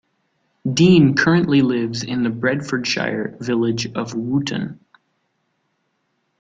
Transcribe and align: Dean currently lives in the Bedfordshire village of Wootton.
Dean 0.73 1.13
currently 1.13 1.61
lives 1.61 2.01
in 2.01 2.23
the 2.23 2.31
Bedfordshire 2.31 3.37
village 3.39 3.85
of 3.93 4.15
Wootton. 4.15 4.79